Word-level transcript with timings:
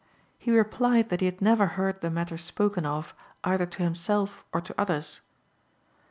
He 0.39 0.49
replied 0.49 1.09
that 1.09 1.19
he 1.19 1.27
had 1.27 1.43
never 1.43 1.67
heard 1.77 2.01
the 2.01 2.09
matter 2.09 2.35
spoken 2.35 2.87
of 2.87 3.13
either 3.43 3.67
to 3.67 3.83
himself 3.83 4.43
or 4.51 4.59
to 4.59 4.73
others. 4.75 5.21